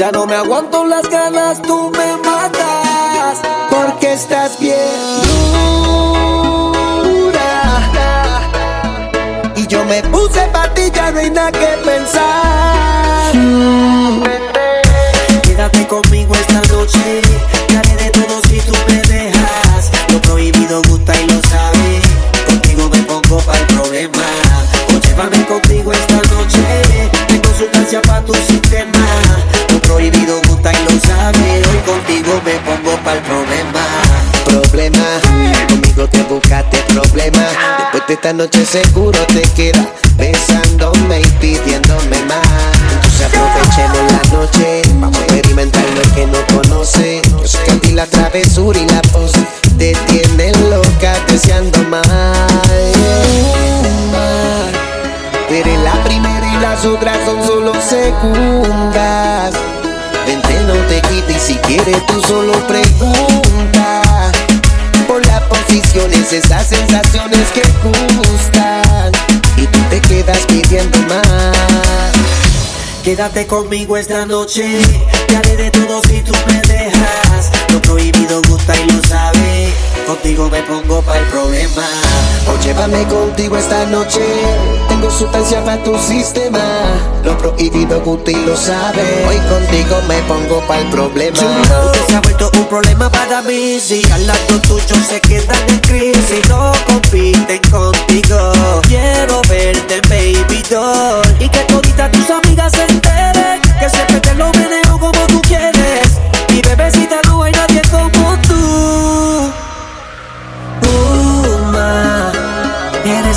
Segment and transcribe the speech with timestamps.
[0.00, 3.38] me aguanto las ganas, tú me matas.
[3.68, 4.78] Porque estás bien
[7.04, 7.90] dura.
[9.56, 13.32] Y yo me puse pa' ti, ya no hay nada que pensar.
[15.42, 17.20] Quédate conmigo esta noche.
[17.76, 19.90] Haré de todo si tú me dejas.
[20.12, 22.02] Lo prohibido gusta y lo sabes.
[22.46, 24.24] Contigo me pongo pa' el problema.
[24.88, 27.10] O llévame contigo esta noche.
[27.28, 28.32] Tengo sustancia pa' tu
[38.30, 42.46] esta noche seguro te quedas besándome y pidiéndome más.
[42.94, 44.82] Entonces aprovechemos la noche.
[45.00, 47.22] Vamos a experimentar lo que no conoce.
[47.28, 49.44] Yo sé que a ti la travesura y la pose
[49.76, 52.06] te tienen loca deseando más.
[55.48, 59.54] Eres la primera y las otras son solo segundas.
[60.24, 64.30] Vente, no te quites y si quieres tú solo pregunta.
[65.08, 67.62] Por las posiciones, esas sensaciones que
[73.10, 74.62] Quédate conmigo esta noche.
[75.26, 77.50] Te haré de todo si tú me dejas.
[77.72, 79.74] Lo prohibido gusta y lo sabes.
[80.06, 81.82] Contigo me pongo pa' el problema.
[82.46, 84.20] O llévame contigo esta noche.
[84.88, 86.60] Tengo sustancia para tu sistema.
[87.24, 89.26] Lo prohibido gusta y lo sabes.
[89.28, 91.36] Hoy contigo me pongo pa' el problema.
[91.36, 93.80] Usted se ha vuelto un problema para mí.
[93.80, 95.80] Si al lado tuyo se quedan en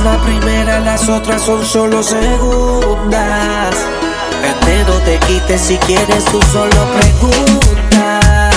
[0.00, 3.74] la primera, las otras son solo segundas.
[4.42, 8.50] Vente, no te quites si quieres, tú solo pregunta.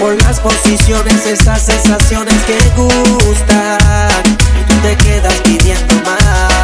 [0.00, 4.22] Por las posiciones, esas sensaciones que gustan.
[4.60, 6.56] Y tú te quedas pidiendo más.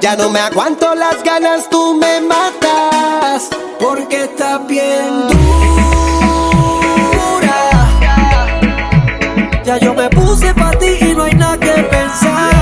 [0.00, 3.48] Ya no me aguanto las ganas, tú me matas.
[3.78, 5.97] Porque estás bien.
[9.68, 12.54] Ya yo me puse pa' ti y no hay nada que pensar.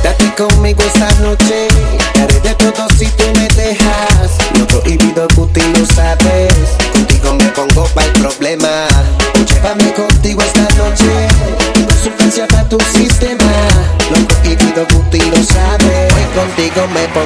[0.00, 1.66] Date conmigo esta noche.
[2.14, 4.30] Haré de todo si tú me dejas.
[4.56, 6.54] Lo prohibido y lo sabes.
[6.92, 8.86] Contigo me pongo pa' el problema.
[9.44, 11.26] Llévame contigo esta noche.
[11.74, 13.50] Tengo sustancia para tu sistema.
[14.10, 16.12] Lo prohibido y lo sabes.
[16.14, 17.25] Hoy contigo me pongo